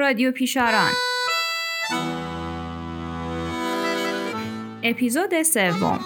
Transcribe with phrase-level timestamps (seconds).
[0.00, 0.92] رادیو پیشاران.
[4.82, 6.00] اپیزود سوم.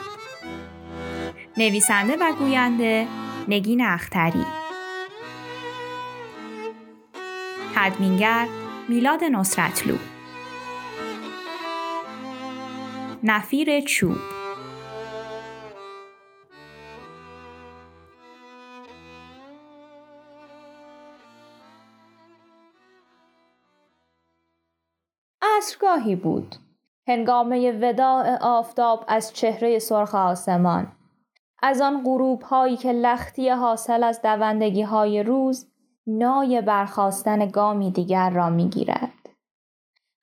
[1.56, 3.06] نویسنده و گوینده
[3.48, 4.46] نگین اختری.
[7.74, 8.46] تدوینگر
[8.88, 9.96] میلاد نصرتلو.
[13.22, 14.33] نفیر چوب.
[25.56, 26.54] عصرگاهی بود.
[27.08, 30.92] هنگامه وداع آفتاب از چهره سرخ آسمان.
[31.62, 35.66] از آن غروب هایی که لختی حاصل از دوندگی های روز
[36.06, 39.12] نای برخواستن گامی دیگر را می گیرد.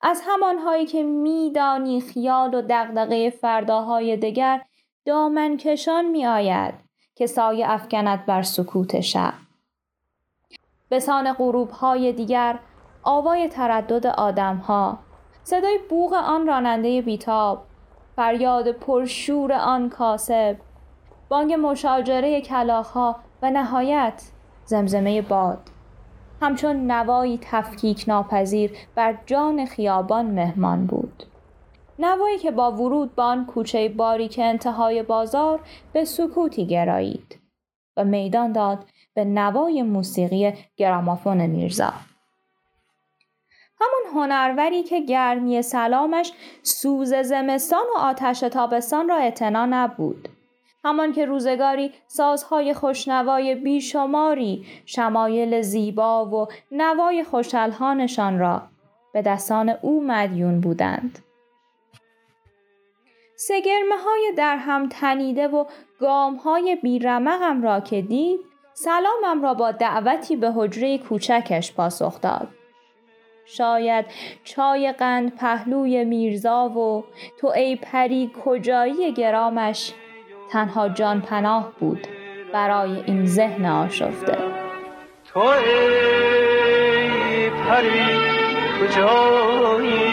[0.01, 4.61] از همان هایی که میدانی خیال و دغدغه فرداهای دیگر
[5.05, 6.73] دامن کشان می آید
[7.15, 9.33] که سایه افکند بر سکوت شب.
[10.91, 12.59] بسان غروب های دیگر
[13.03, 14.99] آوای تردد آدم ها
[15.43, 17.63] صدای بوغ آن راننده بیتاب
[18.15, 20.57] فریاد پرشور آن کاسب
[21.29, 24.23] بانگ مشاجره کلاخها و نهایت
[24.65, 25.59] زمزمه باد.
[26.41, 31.23] همچون نوایی تفکیک ناپذیر بر جان خیابان مهمان بود.
[31.99, 35.59] نوایی که با ورود به آن کوچه باری که انتهای بازار
[35.93, 37.39] به سکوتی گرایید
[37.97, 41.93] و میدان داد به نوای موسیقی گرامافون میرزا.
[44.13, 46.31] هنروری که گرمی سلامش
[46.63, 50.29] سوز زمستان و آتش تابستان را اعتنا نبود.
[50.85, 58.61] همان که روزگاری سازهای خوشنوای بیشماری شمایل زیبا و نوای خوشحالهانشان را
[59.13, 61.19] به دستان او مدیون بودند.
[63.35, 65.65] سگرمه های در هم تنیده و
[65.99, 68.39] گام های بیرمقم را که دید
[68.73, 72.47] سلامم را با دعوتی به حجره کوچکش پاسخ داد.
[73.45, 74.05] شاید
[74.43, 77.03] چای قند پهلوی میرزا و
[77.39, 79.93] تو ای پری کجایی گرامش؟
[80.51, 82.07] تنها جان پناه بود
[82.53, 84.37] برای این ذهن آشفته.
[85.25, 88.31] تو ای پری
[88.81, 90.10] کجایی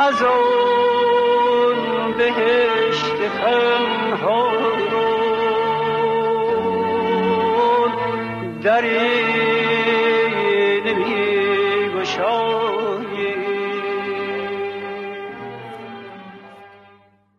[0.00, 4.50] از اون بهشت خنها
[4.90, 5.10] رو
[8.62, 9.30] دری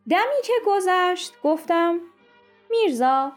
[0.09, 1.99] دمی که گذشت گفتم
[2.69, 3.31] میرزا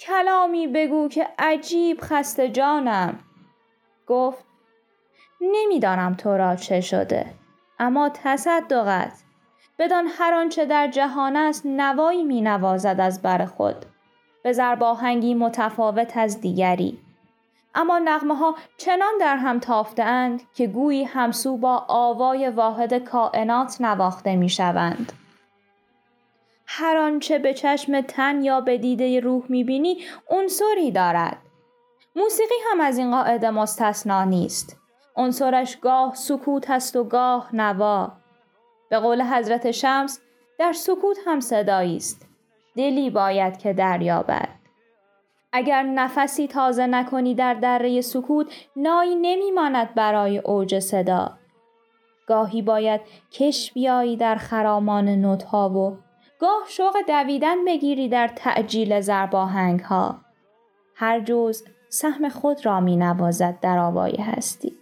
[0.00, 3.18] کلامی بگو که عجیب خسته جانم.
[4.06, 4.44] گفت
[5.40, 7.39] نمی‌دانم تو را چه شده.
[7.80, 9.12] اما تصدقت
[9.78, 13.76] بدان هر آنچه در جهان است نوایی می نوازد از بر خود
[14.42, 16.98] به زرباهنگی متفاوت از دیگری
[17.74, 23.80] اما نغمه ها چنان در هم تافته اند که گویی همسو با آوای واحد کائنات
[23.80, 25.12] نواخته می شوند.
[26.66, 29.98] هر آنچه به چشم تن یا به دیده روح می بینی
[30.30, 31.38] عنصری دارد.
[32.16, 34.79] موسیقی هم از این قاعده مستثنا نیست.
[35.20, 38.12] عنصرش گاه سکوت است و گاه نوا.
[38.88, 40.20] به قول حضرت شمس
[40.58, 42.26] در سکوت هم صدایی است.
[42.76, 44.48] دلی باید که دریابد.
[45.52, 51.30] اگر نفسی تازه نکنی در دره سکوت نایی نمیماند برای اوج صدا.
[52.26, 53.00] گاهی باید
[53.32, 55.96] کش بیایی در خرامان نوتها و
[56.38, 60.20] گاه شوق دویدن بگیری در تعجیل زرباهنگ ها
[60.94, 64.80] هر جز سهم خود را می نوازد در آوای هستی.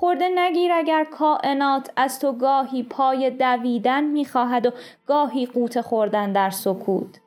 [0.00, 4.70] خورده نگیر اگر کائنات از تو گاهی پای دویدن می‌خواهد و
[5.06, 7.20] گاهی قوت خوردن در سکوت.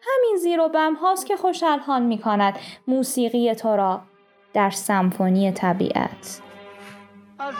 [0.00, 4.00] همین زیر و بم هاست که خوشالهان می‌کند موسیقی تو را
[4.54, 6.40] در سمفونی طبیعت.
[7.38, 7.54] از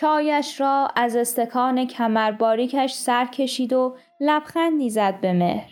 [0.00, 5.70] چایش را از استکان کمر باریکش سر کشید و لبخندی زد به مهر.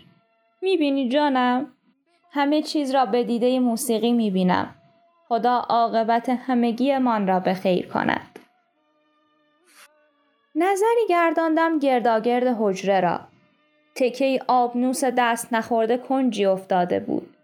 [0.63, 1.67] می‌بینی جانم؟
[2.33, 4.75] همه چیز را به دیده موسیقی می‌بینم.
[5.29, 8.39] خدا عاقبت همگی من را به خیر کند.
[10.55, 13.21] نظری گرداندم گرداگرد حجره را.
[13.95, 17.37] تکه آبنوس دست نخورده کنجی افتاده بود.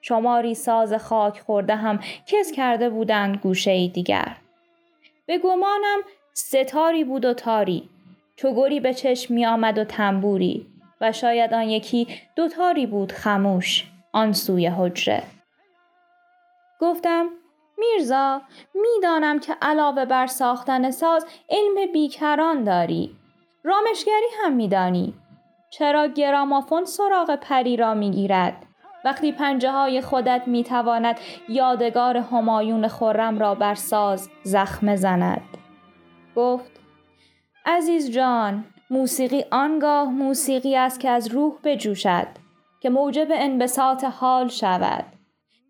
[0.00, 4.36] شماری ساز خاک خورده هم کس کرده بودند گوشه دیگر.
[5.30, 6.00] به گمانم
[6.34, 7.88] ستاری بود و تاری.
[8.36, 10.66] چگوری به چشم می آمد و تنبوری
[11.00, 15.22] و شاید آن یکی دوتاری بود خموش آن سوی حجره.
[16.80, 17.28] گفتم
[17.78, 18.42] میرزا
[18.74, 23.16] می‌دانم که علاوه بر ساختن ساز علم بیکران داری.
[23.64, 25.14] رامشگری هم میدانی.
[25.70, 28.66] چرا گرامافون سراغ پری را می‌گیرد؟
[29.04, 31.18] وقتی پنجه های خودت می‌تواند
[31.48, 35.56] یادگار همایون خورم را بر ساز زخم زند.
[36.36, 36.80] گفت
[37.66, 42.26] عزیز جان موسیقی آنگاه موسیقی است که از روح بجوشد
[42.80, 45.04] که موجب انبساط حال شود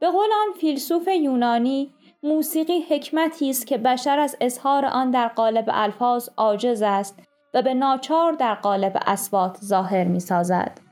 [0.00, 5.64] به قول آن فیلسوف یونانی موسیقی حکمتی است که بشر از اظهار آن در قالب
[5.68, 7.18] الفاظ عاجز است
[7.54, 10.89] و به ناچار در قالب اسوات ظاهر می سازد.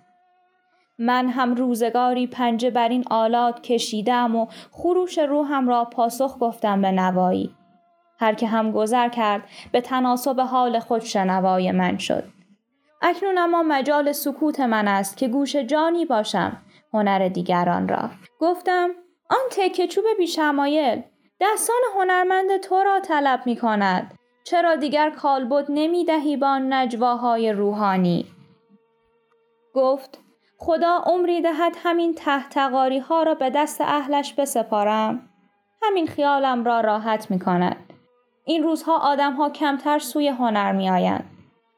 [0.99, 6.93] من هم روزگاری پنجه بر این آلات کشیدم و خروش روحم را پاسخ گفتم به
[6.93, 7.55] نوایی.
[8.19, 9.43] هر که هم گذر کرد
[9.73, 12.25] به تناسب حال خود شنوای من شد.
[13.03, 16.63] اکنون اما مجال سکوت من است که گوش جانی باشم
[16.93, 18.11] هنر دیگران را.
[18.41, 18.91] گفتم
[19.31, 21.03] آن تکه چوب بیشمایل
[21.41, 24.15] دستان هنرمند تو را طلب می کند.
[24.45, 28.27] چرا دیگر کالبد نمی دهی با نجواهای روحانی؟
[29.75, 30.19] گفت
[30.61, 35.29] خدا عمری دهد همین تحتقاری ها را به دست اهلش بسپارم.
[35.83, 37.77] همین خیالم را راحت می کند.
[38.45, 41.25] این روزها آدم ها کمتر سوی هنر می آیند.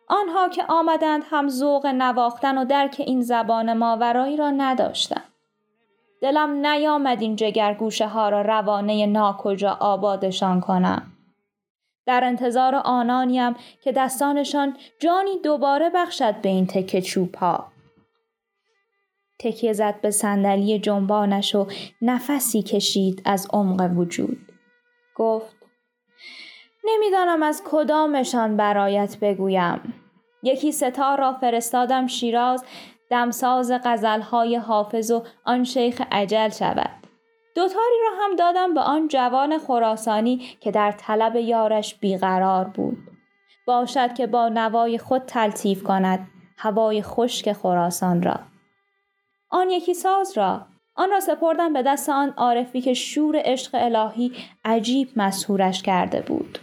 [0.08, 5.24] آنها که آمدند هم ذوق نواختن و درک این زبان ماورایی را نداشتند.
[6.22, 11.02] دلم نیامد این جگرگوشه ها را روانه ناکجا آبادشان کنم.
[12.06, 17.66] در انتظار آنانیم که دستانشان جانی دوباره بخشد به این تکه چوب ها.
[19.40, 21.66] تکیه زد به صندلی جنبانش و
[22.02, 24.38] نفسی کشید از عمق وجود.
[25.14, 25.56] گفت
[26.84, 29.94] نمی‌دانم از کدامشان برایت بگویم.
[30.42, 32.64] یکی ستار را فرستادم شیراز
[33.10, 36.90] دمساز غزلهای حافظ و آن شیخ عجل شود.
[37.54, 42.98] دوتاری را هم دادم به آن جوان خراسانی که در طلب یارش بیقرار بود.
[43.66, 46.28] باشد که با نوای خود تلطیف کند
[46.58, 48.49] هوای خشک خراسان را.
[49.50, 54.32] آن یکی ساز را آن را سپردم به دست آن عارفی که شور عشق الهی
[54.64, 56.58] عجیب مسهورش کرده بود.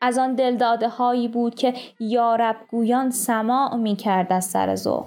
[0.00, 5.06] از آن دلداده هایی بود که یارب گویان سماع می کرد از سر ذوق.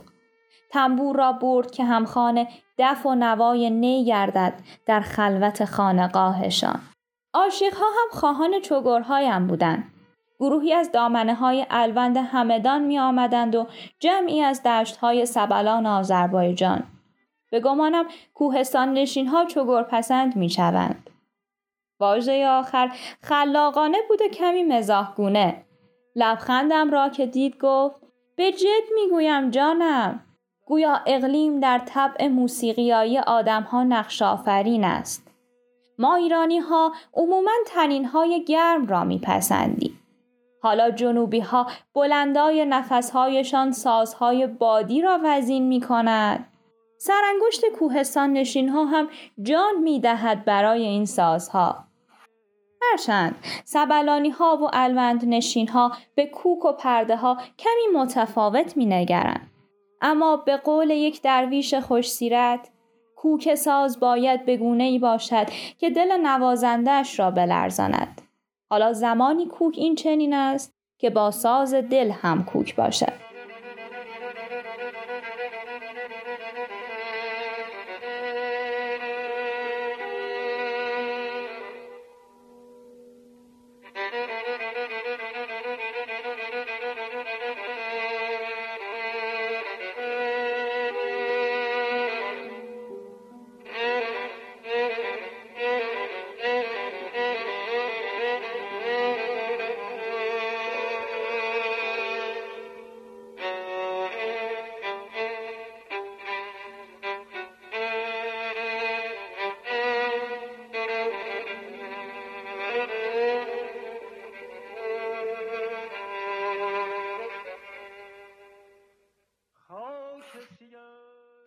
[0.71, 2.47] تنبور را برد که همخانه
[2.77, 4.53] دف و نوای نی گردد
[4.85, 6.79] در خلوت خانقاهشان.
[7.33, 9.91] آشیخها هم خواهان چگرهایم بودند.
[10.39, 13.67] گروهی از دامنه های الوند همدان می آمدند و
[13.99, 16.83] جمعی از دشت های سبلان آذربایجان.
[17.55, 21.09] به گمانم کوهستان نشین ها چگور پسند می شوند.
[21.99, 22.91] واژه آخر
[23.21, 25.65] خلاقانه بود و کمی مزاحگونه.
[26.15, 28.01] لبخندم را که دید گفت
[28.35, 30.19] به جد می‌گویم جانم
[30.65, 35.27] گویا اقلیم در طبع موسیقیایی آدم ها نقش آفرین است.
[35.99, 39.99] ما ایرانی ها عموما تنین های گرم را میپسندیم.
[40.61, 46.51] حالا جنوبی ها بلندای نفسهایشان سازهای بادی را وزین می کند.
[46.97, 49.09] سرانگشت کوهستان نشین ها هم
[49.41, 51.85] جان می دهد برای این سازها.
[52.91, 58.85] هرچند سبلانی ها و الوند نشین ها به کوک و پرده ها کمی متفاوت می
[58.85, 59.51] نگرند.
[60.01, 62.69] اما به قول یک درویش خوش سیرت
[63.15, 65.47] کوک ساز باید به گونه ای باشد
[65.77, 68.21] که دل نوازندش را بلرزاند.
[68.69, 73.34] حالا زمانی کوک این چنین است که با ساز دل هم کوک باشد.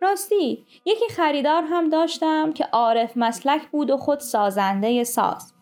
[0.08, 5.54] راستی یکی خریدار هم داشتم که عارف مسلک بود و خود سازنده ساز.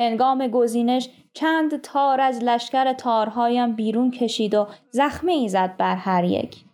[0.00, 6.24] هنگام گزینش چند تار از لشکر تارهایم بیرون کشید و زخمه ای زد بر هر
[6.24, 6.64] یک.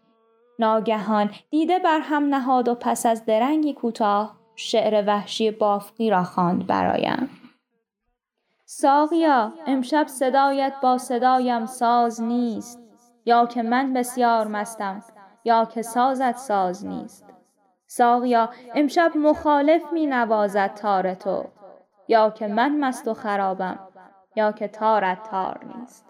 [0.59, 6.66] ناگهان دیده بر هم نهاد و پس از درنگی کوتاه شعر وحشی بافقی را خواند
[6.66, 7.30] برایم.
[8.66, 12.78] ساقیا امشب صدایت با صدایم ساز نیست
[13.26, 15.00] یا که من بسیار مستم
[15.45, 17.25] یا که سازت ساز نیست.
[17.87, 21.45] ساقیا امشب مخالف می نوازد تار تو
[22.09, 23.79] یا که من مست و خرابم
[24.37, 26.07] یا که تارت تار نیست.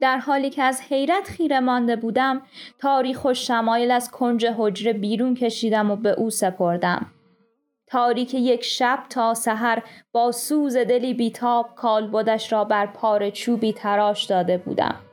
[0.00, 2.42] در حالی که از حیرت خیره مانده بودم
[2.78, 7.06] تاریخ و شمایل از کنج حجره بیرون کشیدم و به او سپردم.
[7.86, 14.24] تاریک یک شب تا سحر با سوز دلی بیتاب کالبدش را بر پار چوبی تراش
[14.24, 15.11] داده بودم.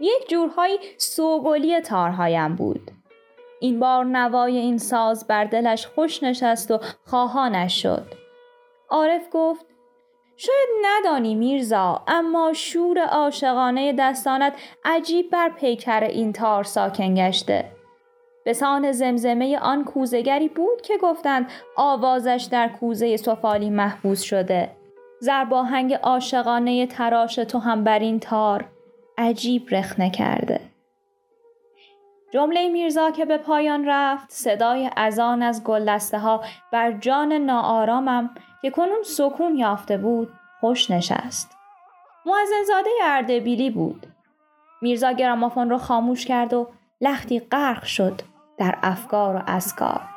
[0.00, 2.90] یک جورهایی سوگلی تارهایم بود.
[3.60, 8.06] این بار نوای این ساز بر دلش خوش نشست و خواهانش شد.
[8.88, 9.66] عارف گفت
[10.36, 14.52] شاید ندانی میرزا اما شور عاشقانه دستانت
[14.84, 17.64] عجیب بر پیکر این تار ساکن گشته.
[18.44, 24.70] به سان زمزمه آن کوزگری بود که گفتند آوازش در کوزه سفالی محبوس شده.
[25.20, 28.64] زرباهنگ عاشقانه تراش تو هم بر این تار.
[29.20, 30.60] عجیب رخنه کرده
[32.32, 38.30] جمله میرزا که به پایان رفت صدای اذان از گلدسته ها بر جان ناآرامم
[38.62, 41.56] که کنون سکون یافته بود خوش نشست.
[42.26, 44.06] معزنزاده اردبیلی بود.
[44.82, 46.68] میرزا گرامافون را خاموش کرد و
[47.00, 48.20] لختی غرق شد
[48.58, 50.09] در افکار و اسکار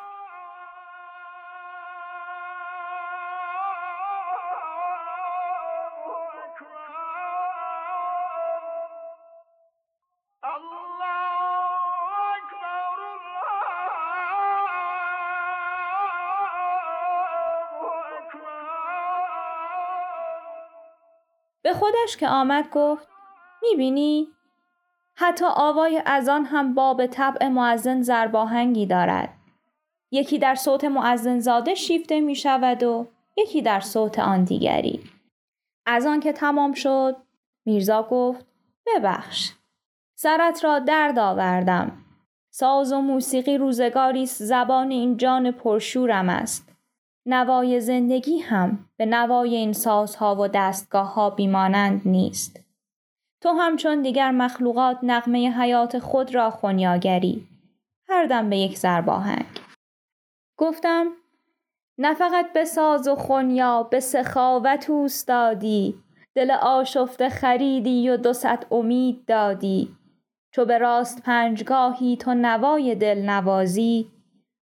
[21.74, 23.08] خودش که آمد گفت
[23.62, 24.27] می‌بینی
[25.15, 29.30] حتی آوای اذان هم باب طبع معزن زرباهنگی دارد.
[30.12, 35.03] یکی در صوت معزن زاده شیفته می شود و یکی در صوت آن دیگری.
[35.86, 37.15] از آن که تمام شد
[37.65, 38.46] میرزا گفت
[38.88, 39.51] ببخش
[40.15, 41.92] سرت را درد آوردم
[42.50, 46.73] ساز و موسیقی روزگاری زبان این جان پرشورم است
[47.25, 52.60] نوای زندگی هم به نوای این سازها و دستگاه ها بیمانند نیست.
[53.42, 57.48] تو همچون دیگر مخلوقات نقمه حیات خود را خونیاگری
[58.10, 59.46] هر دم به یک زرباهنگ
[60.58, 61.08] گفتم
[61.98, 65.96] نه فقط به ساز و خونیا به سخاوت اوستادی
[66.36, 68.34] دل آشفته خریدی و دو
[68.72, 69.96] امید دادی.
[70.51, 74.12] چو به راست پنجگاهی تو نوای دل نوازی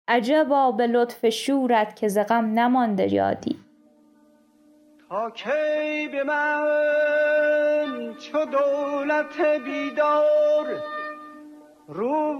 [0.08, 3.60] عجبا به لطف شورت که ز غم نمانده یادی.
[5.10, 10.66] تا کی به من چو دولت بیدار
[11.88, 12.34] رو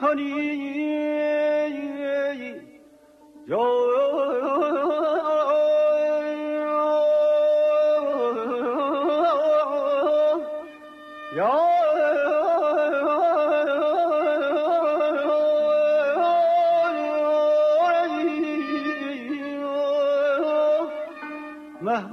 [0.00, 0.70] کنی؟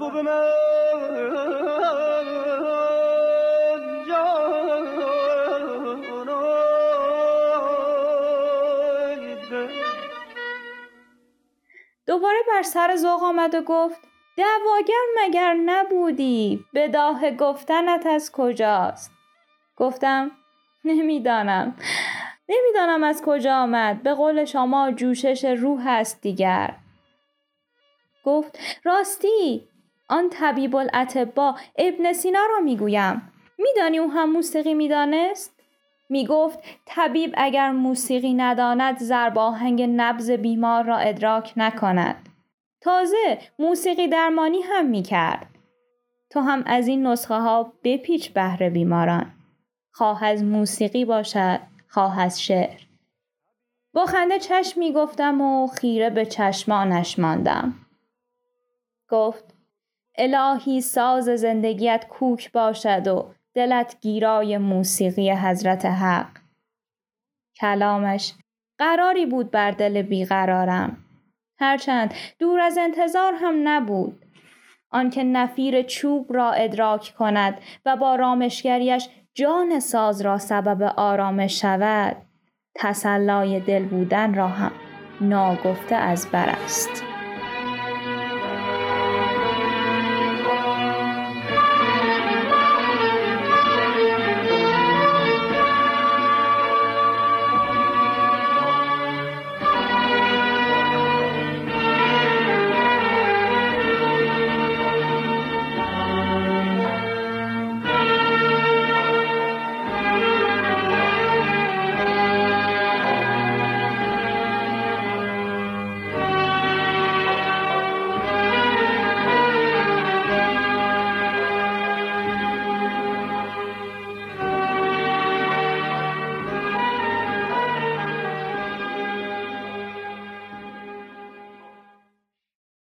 [0.08, 0.24] دوباره
[12.48, 14.02] بر سر ذوق آمد و گفت
[14.38, 19.12] دواگر مگر نبودی؟ بداه گفتنت از کجاست؟
[19.78, 20.32] گفتم
[20.86, 21.76] نمی‌دانم.
[22.50, 24.04] نمی‌دانم از کجا آمد.
[24.04, 26.76] به قول شما جوشش روح است دیگر.
[28.26, 29.68] گفت راستی
[30.10, 35.60] آن طبیب الاتبا ابن سینا را می‌گویم میدانی او هم موسیقی می‌دانست
[36.10, 42.30] می گفت طبیب اگر موسیقی نداند زرباهنگ نبز بیمار را ادراک نکند.
[42.82, 45.48] تازه موسیقی درمانی هم می کرد.
[46.30, 49.34] تو هم از این نسخه ها بپیچ بهر بیماران.
[49.92, 52.80] خواه از موسیقی باشد، خواه از شعر.
[53.94, 57.74] با خنده چشم می گفتم و خیره به چشمانش ماندم.
[59.10, 59.57] گفت
[60.18, 66.30] الهی ساز زندگیت کوک باشد و دلت گیرای موسیقی حضرت حق.
[67.60, 68.34] کلامش
[68.78, 70.98] قراری بود بر دل بیقرارم.
[71.60, 74.26] هرچند دور از انتظار هم نبود.
[74.92, 82.18] آنکه نفیر چوب را ادراک کند و با رامشگریش جان ساز را سبب آرامش شود
[82.76, 84.72] تسلای دل بودن را هم
[85.22, 87.17] ناگفته از بر است.